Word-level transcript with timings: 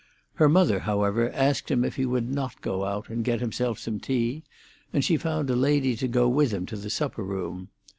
Her 0.41 0.49
mother, 0.49 0.79
however, 0.79 1.29
asked 1.31 1.69
him 1.69 1.85
if 1.85 1.95
he 1.95 2.07
would 2.07 2.27
not 2.27 2.59
go 2.63 2.85
out 2.85 3.09
and 3.09 3.23
get 3.23 3.39
himself 3.39 3.77
some 3.77 3.99
tea, 3.99 4.41
and 4.91 5.05
she 5.05 5.15
found 5.15 5.51
a 5.51 5.55
lady 5.55 5.95
to 5.97 6.07
go 6.07 6.27
with 6.27 6.51
him 6.51 6.65
to 6.65 6.75
the 6.75 6.89
supper 6.89 7.21
room. 7.23 7.67